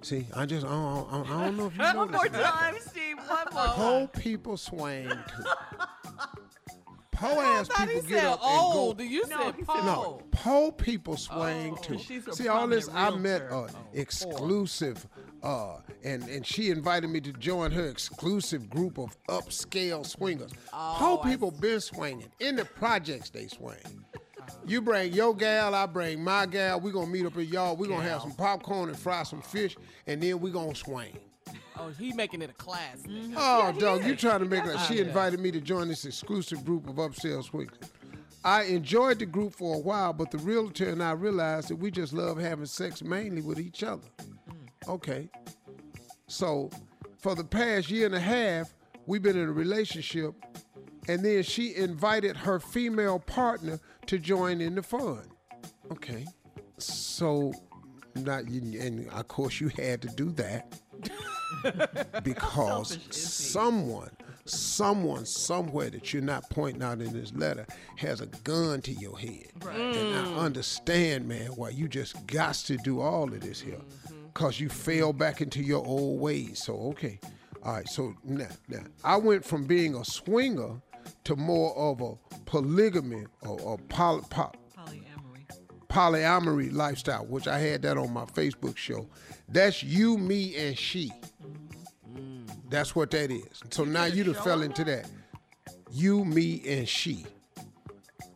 See, 0.00 0.26
I 0.34 0.46
just 0.46 0.64
I 0.64 0.70
don't, 0.70 1.12
I 1.30 1.44
don't 1.44 1.56
know 1.58 1.66
if 1.66 1.72
you 1.76 1.82
know 1.82 1.94
One 1.94 2.10
more 2.10 2.26
time, 2.26 2.76
Steve. 2.80 3.18
One 3.18 3.46
more. 3.52 3.66
Poor 3.66 4.08
people 4.08 4.56
swing 4.56 5.10
too. 5.10 5.44
Po 7.12 7.40
ass 7.40 7.68
people 7.68 8.02
get 8.02 8.24
up 8.24 8.40
old. 8.42 9.00
and 9.00 9.10
go. 9.10 9.14
You 9.14 9.28
no, 9.28 9.42
said 9.42 9.66
po. 9.66 9.74
No, 9.82 10.22
po 10.30 10.70
people 10.70 11.18
swing 11.18 11.76
oh, 11.78 11.82
too. 11.82 11.98
See 12.32 12.48
all 12.48 12.66
this. 12.66 12.88
I 12.94 13.10
met 13.10 13.42
an 13.42 13.48
oh, 13.52 13.66
exclusive, 13.94 15.06
uh, 15.42 15.78
and 16.06 16.22
and 16.28 16.46
she 16.46 16.70
invited 16.70 17.10
me 17.10 17.20
to 17.20 17.32
join 17.32 17.72
her 17.72 17.86
exclusive 17.86 18.70
group 18.70 18.98
of 18.98 19.16
upscale 19.28 20.06
swingers. 20.06 20.52
Oh, 20.72 20.96
po 20.98 21.28
people 21.28 21.50
been 21.50 21.80
swinging 21.80 22.30
in 22.40 22.56
the 22.56 22.64
projects. 22.64 23.30
They 23.30 23.48
swing. 23.48 23.76
You 24.64 24.80
bring 24.80 25.12
your 25.12 25.34
gal, 25.34 25.74
I 25.74 25.86
bring 25.86 26.22
my 26.22 26.46
gal. 26.46 26.80
We 26.80 26.92
gonna 26.92 27.08
meet 27.08 27.26
up 27.26 27.36
at 27.36 27.48
y'all. 27.48 27.76
We 27.76 27.88
gonna 27.88 28.08
have 28.08 28.22
some 28.22 28.32
popcorn 28.32 28.88
and 28.88 28.98
fry 28.98 29.24
some 29.24 29.42
fish, 29.42 29.76
and 30.06 30.22
then 30.22 30.40
we 30.40 30.50
gonna 30.50 30.74
swing. 30.74 31.18
Oh, 31.78 31.90
he 31.90 32.12
making 32.12 32.40
it 32.40 32.50
a 32.50 32.54
class. 32.54 33.02
Mm-hmm. 33.02 33.34
Oh, 33.36 33.74
dog, 33.78 34.04
you 34.04 34.16
trying 34.16 34.40
to 34.40 34.46
make 34.46 34.64
it? 34.64 34.78
She 34.88 34.98
invited 34.98 35.40
me 35.40 35.50
to 35.50 35.60
join 35.60 35.88
this 35.88 36.04
exclusive 36.04 36.64
group 36.64 36.88
of 36.88 36.96
upscale 36.96 37.44
swingers. 37.44 37.78
I 38.44 38.62
enjoyed 38.62 39.18
the 39.18 39.26
group 39.26 39.54
for 39.54 39.74
a 39.74 39.78
while, 39.78 40.12
but 40.12 40.30
the 40.30 40.38
realtor 40.38 40.88
and 40.88 41.02
I 41.02 41.12
realized 41.12 41.68
that 41.68 41.76
we 41.76 41.90
just 41.90 42.12
love 42.12 42.38
having 42.38 42.66
sex 42.66 43.02
mainly 43.02 43.42
with 43.42 43.58
each 43.58 43.82
other. 43.82 44.06
Mm. 44.20 44.88
Okay. 44.88 45.28
So, 46.28 46.70
for 47.18 47.34
the 47.34 47.44
past 47.44 47.90
year 47.90 48.06
and 48.06 48.14
a 48.14 48.20
half, 48.20 48.74
we've 49.06 49.22
been 49.22 49.36
in 49.36 49.48
a 49.48 49.52
relationship 49.52 50.34
and 51.08 51.24
then 51.24 51.42
she 51.42 51.74
invited 51.74 52.36
her 52.36 52.58
female 52.58 53.18
partner 53.18 53.78
to 54.06 54.18
join 54.18 54.60
in 54.60 54.74
the 54.74 54.82
fun. 54.82 55.22
Okay, 55.92 56.26
so 56.78 57.52
not 58.16 58.44
and 58.44 59.08
of 59.10 59.28
course 59.28 59.60
you 59.60 59.68
had 59.68 60.00
to 60.00 60.08
do 60.08 60.30
that 60.32 60.80
because 62.24 62.88
selfish 62.88 63.08
is 63.10 63.16
he? 63.16 63.22
someone, 63.52 64.10
someone 64.46 65.26
somewhere 65.26 65.90
that 65.90 66.12
you're 66.12 66.22
not 66.22 66.48
pointing 66.50 66.82
out 66.82 67.00
in 67.00 67.12
this 67.12 67.32
letter 67.34 67.66
has 67.96 68.20
a 68.20 68.26
gun 68.26 68.80
to 68.82 68.92
your 68.92 69.18
head. 69.18 69.52
And 69.62 70.16
I 70.16 70.24
mm. 70.24 70.38
understand, 70.38 71.28
man, 71.28 71.48
why 71.48 71.70
you 71.70 71.88
just 71.88 72.26
got 72.26 72.54
to 72.54 72.76
do 72.78 73.00
all 73.00 73.24
of 73.24 73.40
this 73.40 73.60
here. 73.60 73.74
Mm. 73.74 74.05
Cause 74.36 74.60
you 74.60 74.68
fell 74.68 75.14
back 75.14 75.40
into 75.40 75.62
your 75.62 75.82
old 75.86 76.20
ways. 76.20 76.62
So 76.62 76.74
okay. 76.90 77.18
All 77.62 77.72
right, 77.72 77.88
so 77.88 78.14
now, 78.22 78.48
now 78.68 78.82
I 79.02 79.16
went 79.16 79.42
from 79.42 79.64
being 79.64 79.94
a 79.94 80.04
swinger 80.04 80.78
to 81.24 81.36
more 81.36 81.74
of 81.74 82.02
a 82.02 82.12
polygamy 82.44 83.24
or, 83.40 83.58
or 83.62 83.78
poly, 83.88 84.22
po- 84.28 84.52
Polyamory. 84.76 85.46
polyamory 85.88 86.70
lifestyle, 86.70 87.24
which 87.24 87.48
I 87.48 87.58
had 87.58 87.80
that 87.82 87.96
on 87.96 88.12
my 88.12 88.26
Facebook 88.26 88.76
show. 88.76 89.08
That's 89.48 89.82
you, 89.82 90.18
me, 90.18 90.54
and 90.54 90.76
she. 90.76 91.10
That's 92.68 92.94
what 92.94 93.10
that 93.12 93.30
is. 93.30 93.62
So 93.70 93.84
now 93.84 94.04
you 94.04 94.22
done 94.22 94.34
fell 94.34 94.60
into 94.60 94.84
that. 94.84 95.08
You, 95.90 96.26
me, 96.26 96.62
and 96.66 96.86
she. 96.86 97.24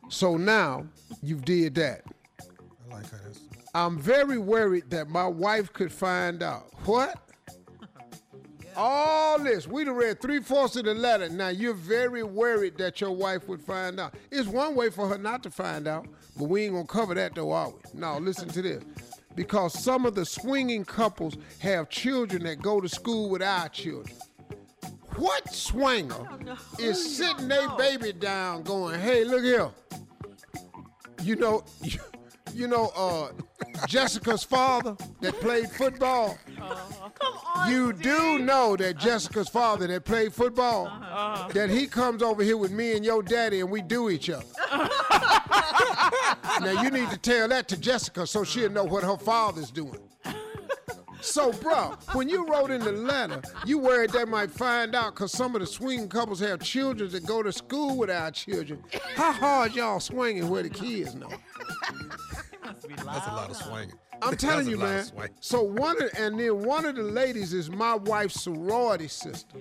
So 0.08 0.38
now 0.38 0.86
you've 1.22 1.44
did 1.44 1.74
that. 1.74 2.04
I 2.40 2.94
like 2.94 3.10
how 3.10 3.18
that's. 3.22 3.49
I'm 3.74 3.98
very 3.98 4.38
worried 4.38 4.90
that 4.90 5.08
my 5.08 5.26
wife 5.26 5.72
could 5.72 5.92
find 5.92 6.42
out. 6.42 6.66
What? 6.86 7.18
All 8.76 9.38
this. 9.38 9.68
We 9.68 9.84
done 9.84 9.94
read 9.94 10.20
three 10.20 10.40
fourths 10.40 10.76
of 10.76 10.84
the 10.84 10.94
letter. 10.94 11.28
Now 11.28 11.48
you're 11.48 11.74
very 11.74 12.22
worried 12.22 12.78
that 12.78 13.00
your 13.00 13.12
wife 13.12 13.46
would 13.48 13.60
find 13.60 14.00
out. 14.00 14.14
It's 14.30 14.48
one 14.48 14.74
way 14.74 14.90
for 14.90 15.08
her 15.08 15.18
not 15.18 15.42
to 15.44 15.50
find 15.50 15.86
out, 15.86 16.06
but 16.36 16.44
we 16.48 16.64
ain't 16.64 16.74
gonna 16.74 16.86
cover 16.86 17.14
that 17.14 17.34
though, 17.34 17.52
are 17.52 17.70
we? 17.70 17.76
No, 17.94 18.18
listen 18.18 18.48
to 18.48 18.62
this. 18.62 18.82
Because 19.36 19.78
some 19.78 20.04
of 20.04 20.16
the 20.16 20.24
swinging 20.26 20.84
couples 20.84 21.36
have 21.60 21.88
children 21.88 22.42
that 22.44 22.60
go 22.60 22.80
to 22.80 22.88
school 22.88 23.30
with 23.30 23.42
our 23.42 23.68
children. 23.68 24.16
What 25.16 25.52
swinger 25.52 26.28
is 26.78 27.16
sitting 27.16 27.48
their 27.48 27.68
baby 27.70 28.12
down 28.12 28.62
going, 28.62 28.98
hey, 29.00 29.24
look 29.24 29.42
here. 29.42 29.70
You 31.22 31.36
know, 31.36 31.64
you 32.54 32.66
know, 32.68 32.92
uh, 32.96 33.32
Jessica's 33.86 34.42
father 34.44 34.96
that 35.20 35.34
played 35.40 35.70
football. 35.70 36.38
Come 36.56 37.38
on. 37.54 37.70
You 37.70 37.92
do 37.92 38.38
know 38.38 38.76
that 38.76 38.98
Jessica's 38.98 39.48
father 39.48 39.86
that 39.86 40.04
played 40.04 40.32
football, 40.32 40.86
that 41.52 41.70
he 41.70 41.86
comes 41.86 42.22
over 42.22 42.42
here 42.42 42.56
with 42.56 42.72
me 42.72 42.96
and 42.96 43.04
your 43.04 43.22
daddy 43.22 43.60
and 43.60 43.70
we 43.70 43.82
do 43.82 44.10
each 44.10 44.30
other. 44.30 44.44
now 46.60 46.82
you 46.82 46.90
need 46.90 47.10
to 47.10 47.18
tell 47.18 47.48
that 47.48 47.68
to 47.68 47.76
Jessica 47.76 48.26
so 48.26 48.44
she'll 48.44 48.70
know 48.70 48.84
what 48.84 49.04
her 49.04 49.16
father's 49.16 49.70
doing. 49.70 49.98
So, 51.22 51.52
bro, 51.52 51.96
when 52.12 52.28
you 52.28 52.46
wrote 52.46 52.70
in 52.70 52.80
the 52.80 52.92
letter, 52.92 53.42
you 53.66 53.78
worried 53.78 54.10
they 54.10 54.24
might 54.24 54.50
find 54.50 54.94
out 54.94 55.14
because 55.14 55.32
some 55.32 55.54
of 55.54 55.60
the 55.60 55.66
swinging 55.66 56.08
couples 56.08 56.40
have 56.40 56.60
children 56.60 57.10
that 57.10 57.26
go 57.26 57.42
to 57.42 57.52
school 57.52 57.96
with 57.96 58.10
our 58.10 58.30
children. 58.30 58.82
How 59.16 59.32
hard 59.32 59.74
y'all 59.74 60.00
swinging 60.00 60.48
where 60.48 60.62
the 60.62 60.70
kids 60.70 61.14
know? 61.14 61.28
Must 62.90 63.02
be 63.04 63.12
That's 63.12 63.26
a 63.26 63.30
lot 63.32 63.50
of 63.50 63.56
huh? 63.56 63.68
swinging. 63.70 63.94
I'm 64.22 64.36
telling 64.48 64.68
you, 64.68 64.76
man. 64.78 65.04
So 65.40 65.62
one 65.62 66.02
of 66.02 66.10
and 66.18 66.38
then 66.38 66.62
one 66.62 66.84
of 66.84 66.96
the 66.96 67.02
ladies 67.02 67.52
is 67.52 67.70
my 67.70 67.94
wife's 67.94 68.40
sorority 68.42 69.08
sister. 69.08 69.58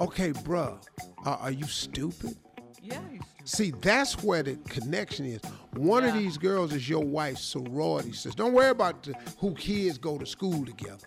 Okay, 0.00 0.32
bruh, 0.32 0.78
uh, 1.24 1.30
are 1.40 1.50
you 1.50 1.64
stupid? 1.64 2.36
Yeah, 2.82 3.00
he's 3.10 3.20
See, 3.44 3.70
that's 3.80 4.22
where 4.22 4.42
the 4.42 4.56
connection 4.68 5.24
is. 5.24 5.40
One 5.74 6.04
of 6.04 6.14
these 6.14 6.36
girls 6.36 6.72
is 6.74 6.88
your 6.88 7.04
wife's 7.04 7.42
sorority 7.42 8.12
sister. 8.12 8.36
Don't 8.36 8.52
worry 8.52 8.70
about 8.70 9.04
the, 9.04 9.14
who 9.38 9.54
kids 9.54 9.98
go 9.98 10.18
to 10.18 10.26
school 10.26 10.66
together. 10.66 11.06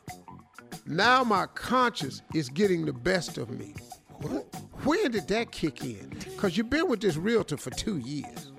Now 0.86 1.24
my 1.24 1.46
conscience 1.48 2.22
is 2.34 2.50
getting 2.50 2.86
the 2.86 2.94
best 2.94 3.38
of 3.38 3.50
me. 3.50 3.76
Wh- 4.24 4.86
When 4.88 5.12
did 5.12 5.28
that 5.28 5.52
kick 5.52 5.84
in? 5.84 6.10
Because 6.24 6.58
you've 6.58 6.70
been 6.70 6.88
with 6.88 7.02
this 7.02 7.18
realtor 7.18 7.58
for 7.58 7.70
two 7.72 7.98
years. 7.98 8.52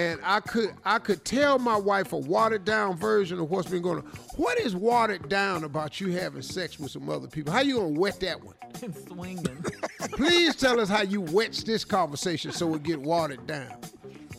And 0.00 0.18
I 0.24 0.40
could 0.40 0.70
I 0.82 0.98
could 0.98 1.26
tell 1.26 1.58
my 1.58 1.76
wife 1.76 2.14
a 2.14 2.16
watered 2.16 2.64
down 2.64 2.96
version 2.96 3.38
of 3.38 3.50
what's 3.50 3.68
been 3.68 3.82
going 3.82 3.98
on. 3.98 4.04
What 4.36 4.58
is 4.58 4.74
watered 4.74 5.28
down 5.28 5.64
about 5.64 6.00
you 6.00 6.12
having 6.12 6.40
sex 6.40 6.80
with 6.80 6.90
some 6.90 7.10
other 7.10 7.28
people? 7.28 7.52
How 7.52 7.60
you 7.60 7.76
gonna 7.76 7.88
wet 7.88 8.18
that 8.20 8.42
one? 8.42 8.54
been 8.80 9.06
swinging. 9.06 9.62
Please 10.12 10.56
tell 10.56 10.80
us 10.80 10.88
how 10.88 11.02
you 11.02 11.20
wetched 11.20 11.66
this 11.66 11.84
conversation 11.84 12.50
so 12.50 12.74
it 12.74 12.82
get 12.82 12.98
watered 12.98 13.46
down. 13.46 13.76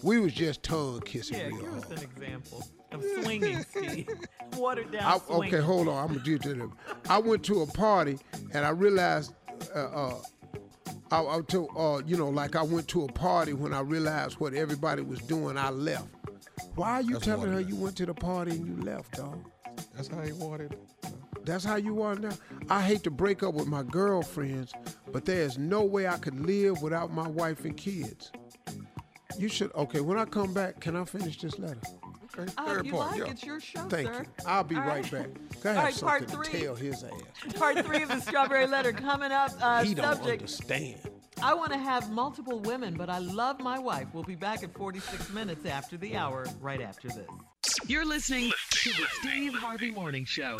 We 0.02 0.20
was 0.20 0.34
just 0.34 0.64
tongue 0.64 1.02
kissing 1.02 1.38
yeah, 1.38 1.48
real 1.48 1.58
give 1.58 1.74
us 1.76 1.92
an 1.92 2.10
example 2.10 2.68
of 2.92 3.04
swinging, 3.22 3.64
Steve. 3.70 4.10
Watered 4.58 4.92
down 4.92 5.04
I, 5.04 5.18
swinging. 5.20 5.54
okay, 5.54 5.64
hold 5.64 5.90
on. 5.90 5.98
I'm 6.04 6.08
gonna 6.08 6.26
do 6.26 6.36
it 6.36 6.42
to 6.42 6.56
them. 6.56 6.76
I 7.08 7.20
went 7.20 7.44
to 7.46 7.62
a 7.62 7.68
party 7.68 8.18
and 8.52 8.66
I 8.66 8.70
realized, 8.70 9.36
uh, 9.76 9.80
uh, 9.80 10.22
I, 11.12 11.22
I 11.22 11.42
to, 11.48 11.68
uh, 11.70 12.02
you 12.06 12.18
know, 12.18 12.30
like 12.30 12.56
I 12.56 12.64
went 12.64 12.88
to 12.90 13.04
a 13.04 13.12
party 13.12 13.54
when 13.54 13.74
I 13.74 13.82
realized 13.82 14.40
what 14.40 14.54
everybody 14.54 15.02
was 15.02 15.20
doing. 15.20 15.58
I 15.58 15.70
left. 15.70 16.08
Why 16.76 16.92
are 16.92 17.02
you 17.02 17.14
That's 17.14 17.26
telling 17.26 17.52
her 17.52 17.60
you 17.60 17.76
went 17.76 17.98
to 17.98 18.06
the 18.06 18.14
party 18.14 18.52
and 18.52 18.66
you 18.66 18.84
left, 18.84 19.14
dog? 19.18 19.44
That's 19.96 20.08
how 20.08 20.22
he 20.22 20.32
wanted. 20.32 20.78
That's 21.44 21.64
how 21.64 21.76
you 21.76 22.02
are 22.02 22.16
now. 22.16 22.32
I 22.70 22.82
hate 22.82 23.04
to 23.04 23.12
break 23.12 23.44
up 23.44 23.56
with 23.56 23.68
my 23.68 23.84
girlfriends, 23.84 24.74
but 25.12 25.26
there 25.26 25.42
is 25.42 25.58
no 25.58 25.84
way 25.84 26.08
I 26.08 26.18
could 26.18 26.40
live 26.40 26.82
without 26.82 27.12
my 27.12 27.28
wife 27.28 27.66
and 27.66 27.76
kids. 27.76 28.32
You 29.38 29.48
should. 29.48 29.74
Okay, 29.76 30.02
when 30.02 30.18
I 30.18 30.26
come 30.26 30.54
back, 30.54 30.80
can 30.80 30.96
I 30.96 31.04
finish 31.04 31.40
this 31.40 31.58
letter? 31.58 31.82
Okay, 32.38 32.52
Uh, 32.58 32.66
third 32.66 32.86
you 32.86 32.94
part. 32.94 33.12
like 33.12 33.20
yeah. 33.20 33.32
it's 33.32 33.44
your 33.44 33.60
show, 33.60 33.82
Thank 33.90 34.08
sir. 34.14 34.22
you. 34.24 34.46
I'll 34.46 34.64
be 34.64 34.76
All 34.76 34.82
right, 34.84 35.12
right. 35.12 35.34
back. 35.34 35.66
I 35.66 35.70
All 35.78 35.84
right, 35.84 36.00
part 36.02 36.30
something 36.30 36.44
to 36.44 36.50
three. 36.52 36.62
tell 36.62 36.76
his 36.76 37.04
ass. 37.04 37.54
Part 37.56 37.86
three 37.86 38.02
of 38.04 38.10
the 38.10 38.20
Strawberry 38.22 38.68
Letter 38.68 38.94
coming 38.94 39.32
up. 39.32 39.52
Uh, 39.62 39.84
He 39.84 39.94
don't 39.94 40.06
subject: 40.16 40.42
understand. 40.44 41.00
I 41.44 41.54
want 41.56 41.72
to 41.74 41.78
have 41.80 42.12
multiple 42.12 42.60
women, 42.60 42.94
but 42.96 43.10
I 43.10 43.18
love 43.18 43.60
my 43.60 43.80
wife. 43.80 44.08
We'll 44.14 44.24
be 44.24 44.36
back 44.36 44.64
at 44.64 44.74
46 44.76 45.32
minutes 45.32 45.66
after 45.66 45.98
the 45.98 46.16
hour. 46.16 46.46
Right 46.62 46.82
after 46.82 47.08
this. 47.10 47.28
You're 47.88 48.06
listening 48.06 48.52
to 48.72 48.90
the 48.92 49.06
Steve 49.22 49.54
Harvey 49.56 49.92
Morning 49.92 50.24
Show. 50.26 50.58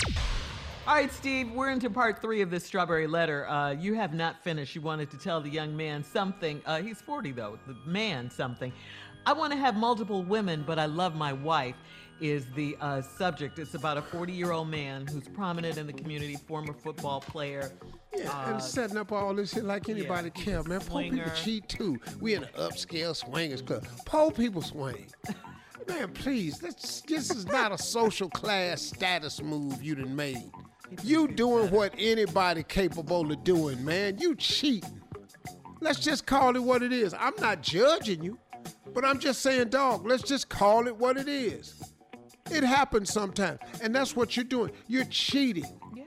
All 0.88 0.96
right, 0.96 1.12
Steve, 1.14 1.52
we're 1.52 1.70
into 1.70 1.92
part 1.92 2.20
three 2.24 2.42
of 2.42 2.50
this 2.50 2.66
strawberry 2.66 3.06
letter. 3.06 3.48
Uh, 3.48 3.72
you 3.72 3.94
have 3.94 4.16
not 4.16 4.44
finished. 4.44 4.74
You 4.74 4.82
wanted 4.82 5.12
to 5.12 5.18
tell 5.20 5.40
the 5.40 5.50
young 5.50 5.78
man 5.78 6.04
something. 6.04 6.60
Uh, 6.66 6.82
he's 6.82 7.00
40, 7.00 7.32
though, 7.34 7.60
the 7.68 7.76
man 7.86 8.32
something. 8.32 8.74
I 9.26 9.34
want 9.34 9.54
to 9.54 9.58
have 9.60 9.76
multiple 9.76 10.24
women, 10.24 10.64
but 10.66 10.80
I 10.80 10.86
love 10.86 11.16
my 11.16 11.34
wife, 11.34 11.76
is 12.20 12.46
the 12.56 12.78
uh, 12.80 13.02
subject. 13.02 13.60
It's 13.60 13.74
about 13.74 13.98
a 13.98 14.02
40 14.02 14.32
year 14.32 14.52
old 14.52 14.70
man 14.70 15.08
who's 15.08 15.28
prominent 15.28 15.78
in 15.78 15.88
the 15.88 15.94
community, 15.94 16.36
former 16.48 16.74
football 16.74 17.20
player. 17.22 17.72
Yeah, 18.16 18.30
Uh, 18.30 18.54
and 18.54 18.62
setting 18.62 18.98
up 18.98 19.12
all 19.12 19.34
this 19.34 19.54
shit 19.54 19.64
like 19.64 19.90
anybody 19.90 20.32
he's 20.36 20.46
care, 20.46 20.64
man. 20.64 20.82
Poor 20.82 21.04
people 21.04 21.32
cheat 21.36 21.68
too. 21.68 22.00
We 22.20 22.36
in 22.36 22.44
an 22.44 22.50
upscale 22.58 23.16
swingers 23.16 23.62
club. 23.62 23.86
Poor 24.06 24.32
people 24.32 24.62
swing. 24.62 25.08
man, 25.88 26.10
please, 26.14 26.60
this, 26.60 27.02
this 27.02 27.32
is 27.32 27.46
not 27.48 27.72
a 27.72 27.78
social 27.78 28.30
class 28.30 28.82
status 28.82 29.42
move 29.42 29.82
you 29.84 29.96
done 29.96 30.16
made. 30.16 30.52
You 31.04 31.28
doing 31.28 31.72
what 31.72 31.94
anybody 31.98 32.64
capable 32.64 33.32
of 33.32 33.44
doing, 33.44 33.84
man. 33.84 34.18
You 34.20 34.36
cheating. 34.36 35.02
Let's 35.80 36.00
just 36.00 36.26
call 36.28 36.56
it 36.56 36.62
what 36.62 36.84
it 36.84 36.92
is. 36.92 37.16
I'm 37.18 37.34
not 37.40 37.64
judging 37.64 38.22
you, 38.22 38.38
but 38.94 39.06
I'm 39.06 39.20
just 39.20 39.42
saying, 39.42 39.70
dog, 39.70 40.06
let's 40.06 40.24
just 40.24 40.50
call 40.50 40.88
it 40.88 40.96
what 40.96 41.18
it 41.18 41.28
is. 41.28 41.82
It 42.50 42.64
happens 42.64 43.12
sometimes, 43.12 43.60
and 43.82 43.96
that's 43.96 44.16
what 44.16 44.36
you're 44.36 44.44
doing. 44.44 44.72
You're 44.88 45.06
cheating. 45.06 45.66
Yeah. 45.96 46.04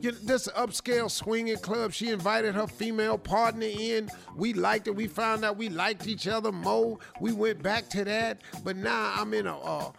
You 0.00 0.12
know, 0.12 0.18
this 0.22 0.46
upscale 0.48 1.10
swinging 1.10 1.56
club, 1.58 1.92
she 1.92 2.10
invited 2.10 2.54
her 2.54 2.66
female 2.66 3.18
partner 3.18 3.66
in. 3.66 4.10
We 4.36 4.52
liked 4.52 4.86
it. 4.86 4.94
We 4.94 5.06
found 5.06 5.44
out 5.44 5.56
we 5.56 5.68
liked 5.70 6.06
each 6.06 6.28
other 6.28 6.52
more. 6.52 6.98
We 7.20 7.32
went 7.32 7.62
back 7.62 7.88
to 7.90 8.04
that. 8.04 8.42
But 8.62 8.76
now 8.76 9.14
I'm 9.16 9.32
in 9.34 9.46
a, 9.46 9.58
uh, 9.58 9.90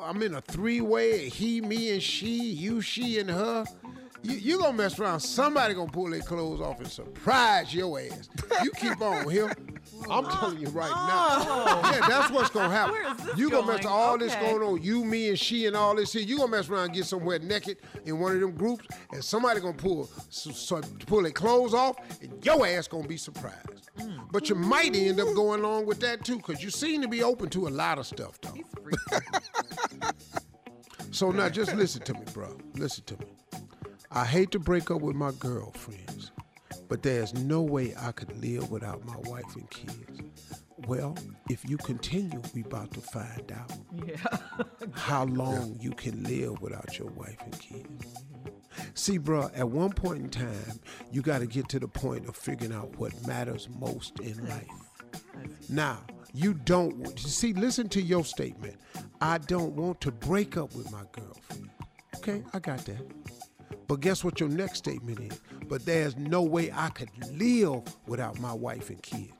I'm 0.00 0.22
in 0.22 0.34
a 0.34 0.40
three-way. 0.40 1.28
He, 1.28 1.60
me, 1.60 1.92
and 1.92 2.02
she. 2.02 2.50
You, 2.52 2.80
she, 2.80 3.18
and 3.18 3.30
her. 3.30 3.64
You, 4.22 4.34
you 4.36 4.58
gonna 4.58 4.76
mess 4.76 4.98
around. 4.98 5.20
Somebody 5.20 5.74
gonna 5.74 5.90
pull 5.90 6.10
their 6.10 6.20
clothes 6.20 6.60
off 6.60 6.80
and 6.80 6.88
surprise 6.88 7.72
your 7.72 8.00
ass. 8.00 8.28
You 8.64 8.72
keep 8.72 9.00
on 9.00 9.30
here. 9.30 9.54
I'm 10.10 10.24
telling 10.24 10.58
you 10.58 10.68
right 10.68 10.90
now. 10.90 11.80
Yeah, 11.90 12.06
that's 12.08 12.30
what's 12.30 12.50
gonna 12.50 12.72
happen. 12.72 12.92
Where 12.92 13.12
is 13.12 13.16
this 13.24 13.38
you 13.38 13.50
gonna 13.50 13.66
mess 13.66 13.82
going? 13.82 13.94
all 13.94 14.18
this 14.18 14.32
Okay. 14.34 14.50
going 14.50 14.62
on. 14.62 14.82
You, 14.82 15.04
me, 15.04 15.28
and 15.28 15.38
she, 15.38 15.66
and 15.66 15.76
all 15.76 15.94
this 15.94 16.12
here. 16.12 16.22
You 16.22 16.38
gonna 16.38 16.50
mess 16.50 16.68
around 16.68 16.84
and 16.86 16.94
get 16.94 17.06
somewhere 17.06 17.38
naked 17.38 17.78
in 18.04 18.18
one 18.18 18.34
of 18.34 18.40
them 18.40 18.52
groups, 18.52 18.86
and 19.12 19.22
somebody 19.24 19.60
gonna 19.60 19.72
pull 19.74 20.08
so, 20.30 20.50
so, 20.50 20.80
pull 21.06 21.22
their 21.22 21.30
clothes 21.32 21.74
off, 21.74 21.96
and 22.22 22.44
your 22.44 22.66
ass 22.66 22.88
gonna 22.88 23.06
be 23.08 23.16
surprised. 23.16 23.90
Mm. 23.98 24.30
But 24.30 24.48
you 24.48 24.54
might 24.54 24.94
end 24.94 25.20
up 25.20 25.34
going 25.34 25.60
along 25.60 25.86
with 25.86 26.00
that 26.00 26.24
too, 26.24 26.36
because 26.36 26.62
you 26.62 26.70
seem 26.70 27.02
to 27.02 27.08
be 27.08 27.22
open 27.22 27.48
to 27.50 27.68
a 27.68 27.70
lot 27.70 27.98
of 27.98 28.06
stuff, 28.06 28.40
though. 28.40 28.54
He's. 28.54 28.64
So 31.10 31.30
now 31.30 31.48
just 31.48 31.74
listen 31.74 32.02
to 32.02 32.14
me, 32.14 32.20
bro. 32.32 32.56
Listen 32.74 33.04
to 33.06 33.16
me. 33.18 33.26
I 34.10 34.24
hate 34.24 34.50
to 34.52 34.58
break 34.58 34.90
up 34.90 35.00
with 35.00 35.16
my 35.16 35.32
girlfriends, 35.32 36.30
but 36.88 37.02
there's 37.02 37.34
no 37.34 37.62
way 37.62 37.94
I 37.98 38.12
could 38.12 38.36
live 38.42 38.70
without 38.70 39.04
my 39.04 39.16
wife 39.24 39.54
and 39.54 39.68
kids. 39.70 40.20
Well, 40.86 41.16
if 41.50 41.68
you 41.68 41.76
continue, 41.76 42.40
we 42.54 42.62
about 42.62 42.92
to 42.94 43.00
find 43.00 43.52
out 43.52 43.72
Yeah. 44.06 44.38
how 44.92 45.24
long 45.24 45.76
you 45.80 45.90
can 45.90 46.22
live 46.22 46.60
without 46.62 46.98
your 46.98 47.08
wife 47.08 47.36
and 47.44 47.58
kids. 47.58 48.24
See, 48.94 49.18
bro, 49.18 49.50
at 49.54 49.68
one 49.68 49.92
point 49.92 50.20
in 50.22 50.30
time, 50.30 50.80
you 51.10 51.20
got 51.20 51.40
to 51.40 51.46
get 51.46 51.68
to 51.70 51.78
the 51.80 51.88
point 51.88 52.28
of 52.28 52.36
figuring 52.36 52.72
out 52.72 52.96
what 52.98 53.12
matters 53.26 53.68
most 53.78 54.18
in 54.20 54.46
life. 54.48 54.66
Now, 55.68 55.98
you 56.32 56.54
don't 56.54 56.96
want 56.96 57.18
see. 57.18 57.52
Listen 57.52 57.88
to 57.90 58.00
your 58.02 58.24
statement. 58.24 58.76
I 59.20 59.38
don't 59.38 59.74
want 59.74 60.00
to 60.02 60.12
break 60.12 60.56
up 60.56 60.74
with 60.74 60.90
my 60.92 61.02
girlfriend. 61.12 61.70
Okay, 62.16 62.42
I 62.52 62.58
got 62.60 62.84
that. 62.86 63.00
But 63.86 64.00
guess 64.00 64.22
what 64.22 64.38
your 64.38 64.48
next 64.48 64.78
statement 64.78 65.20
is? 65.20 65.40
But 65.68 65.84
there's 65.84 66.16
no 66.16 66.42
way 66.42 66.72
I 66.74 66.88
could 66.90 67.10
live 67.38 67.82
without 68.06 68.38
my 68.40 68.52
wife 68.52 68.88
and 68.90 69.02
kids. 69.02 69.32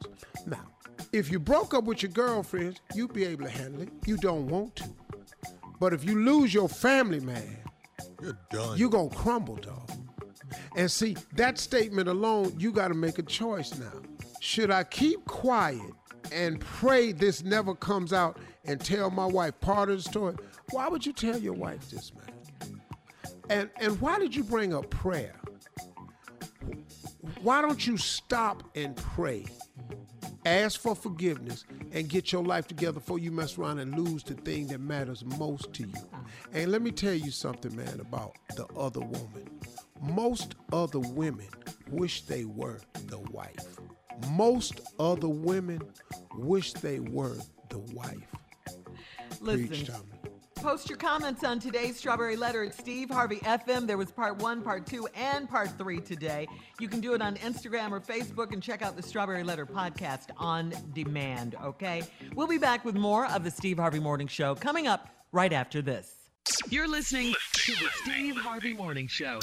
Now, 0.47 0.66
if 1.12 1.30
you 1.30 1.38
broke 1.38 1.73
up 1.75 1.85
with 1.85 2.02
your 2.02 2.12
girlfriend, 2.12 2.80
you'd 2.94 3.12
be 3.14 3.25
able 3.25 3.44
to 3.44 3.50
handle 3.50 3.82
it. 3.82 3.88
You 4.06 4.16
don't 4.18 4.47
want 4.49 4.76
to. 4.76 4.88
But 5.80 5.92
if 5.94 6.04
you 6.04 6.18
lose 6.23 6.52
your 6.52 6.68
family, 6.68 7.20
man, 7.20 7.56
You're 8.20 8.38
done. 8.50 8.76
you're 8.76 8.90
gonna 8.90 9.08
crumble, 9.11 9.56
dog. 9.56 9.90
And 10.76 10.90
see, 10.90 11.16
that 11.35 11.58
statement 11.58 12.08
alone, 12.08 12.54
you 12.58 12.73
gotta 12.73 12.94
make 12.94 13.18
a 13.18 13.23
choice 13.23 13.76
now. 13.78 13.92
Should 14.40 14.70
I 14.70 14.85
keep 14.85 15.25
quiet 15.26 15.80
and 16.32 16.61
pray 16.61 17.12
this 17.12 17.42
never 17.44 17.75
comes 17.75 18.12
out 18.12 18.38
and 18.64 18.80
tell 18.80 19.11
my 19.11 19.26
wife 19.26 19.58
part 19.61 19.88
of 19.90 19.97
the 19.97 20.02
story? 20.02 20.35
Why 20.70 20.88
would 20.88 21.06
you 21.06 21.12
tell 21.12 21.38
your 21.38 21.54
wife 21.54 21.90
this, 21.90 22.12
man? 22.14 22.80
And 23.50 23.70
and 23.80 23.99
why 24.00 24.18
did 24.18 24.35
you 24.37 24.44
bring 24.44 24.75
up 24.75 24.90
prayer? 24.90 25.35
Why 27.42 27.62
don't 27.62 27.87
you 27.87 27.97
stop 27.97 28.62
and 28.75 28.97
pray? 28.97 29.47
Ask 30.45 30.80
for 30.80 30.95
forgiveness 30.95 31.64
and 31.92 32.09
get 32.09 32.33
your 32.33 32.42
life 32.42 32.66
together 32.66 32.95
before 33.00 33.18
you 33.18 33.30
mess 33.30 33.59
around 33.59 33.78
and 33.80 33.99
lose 33.99 34.23
the 34.23 34.35
thing 34.35 34.66
that 34.68 34.80
matters 34.80 35.25
most 35.25 35.73
to 35.75 35.85
you. 35.85 36.09
And 36.52 36.73
let 36.73 36.83
me 36.83 36.90
tell 36.90 37.14
you 37.14 37.30
something, 37.30 37.75
man, 37.76 38.00
about 38.00 38.33
the 38.57 38.66
other 38.76 39.00
woman. 39.00 39.61
Most 40.00 40.54
other 40.73 41.00
women 41.00 41.49
wish 41.90 42.23
they 42.23 42.45
were 42.45 42.80
the 43.07 43.18
wife. 43.18 43.78
Most 44.30 44.80
other 44.99 45.28
women 45.28 45.80
wish 46.35 46.73
they 46.75 47.00
were 47.00 47.37
the 47.68 47.78
wife. 47.78 48.35
Preach, 49.42 49.71
Listen, 49.71 49.87
Tommy. 49.87 50.18
Post 50.59 50.88
your 50.88 50.99
comments 50.99 51.45
on 51.45 51.61
today's 51.61 51.97
Strawberry 51.97 52.37
Letter 52.37 52.65
at 52.65 52.75
Steve 52.75 53.11
Harvey 53.11 53.38
FM. 53.38 53.87
There 53.87 53.97
was 53.97 54.11
part 54.11 54.37
one, 54.38 54.62
part 54.62 54.87
two, 54.87 55.07
and 55.15 55.49
part 55.49 55.71
three 55.79 56.00
today. 56.00 56.49
You 56.81 56.88
can 56.88 57.00
do 57.00 57.15
it 57.15 57.23
on 57.23 57.37
Instagram 57.37 57.93
or 57.93 58.00
Facebook 58.00 58.53
and 58.53 58.62
check 58.62 58.83
out 58.83 58.97
the 58.97 59.03
Strawberry 59.03 59.45
Letter 59.45 59.67
podcast 59.67 60.27
on 60.37 60.73
demand, 60.95 61.55
okay? 61.62 62.03
We'll 62.35 62.47
be 62.49 62.59
back 62.59 62.85
with 62.85 62.97
more 62.97 63.27
of 63.27 63.45
the 63.45 63.50
Steve 63.50 63.79
Harvey 63.79 64.00
Morning 64.00 64.27
Show 64.27 64.55
coming 64.55 64.87
up 64.87 65.09
right 65.33 65.53
after 65.53 65.81
this. 65.81 66.15
You're 66.71 66.88
listening 66.88 67.35
to 67.53 67.73
the 67.73 67.88
Steve 68.03 68.37
Harvey 68.37 68.75
Morning 68.75 69.07
Show. 69.07 69.38